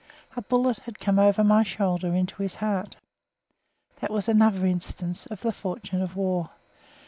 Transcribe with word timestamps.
A 0.35 0.41
bullet 0.41 0.79
had 0.79 0.97
come 0.97 1.19
over 1.19 1.43
my 1.43 1.61
shoulder 1.61 2.15
into 2.15 2.41
his 2.41 2.55
heart. 2.55 2.95
That 3.97 4.09
was 4.09 4.27
another 4.27 4.65
instance 4.65 5.27
of 5.27 5.41
the 5.41 5.51
fortune 5.51 6.01
of 6.01 6.15
war. 6.15 6.49